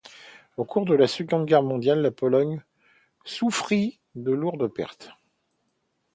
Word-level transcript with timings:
Au 0.57 0.65
cours 0.65 0.85
de 0.85 0.95
la 0.95 1.05
Seconde 1.07 1.45
Guerre 1.45 1.61
mondiale, 1.61 1.99
la 2.01 2.09
Pologne 2.09 2.63
souffrit 3.23 3.99
de 4.15 4.31
lourdes 4.31 4.67
pertes. 4.67 5.11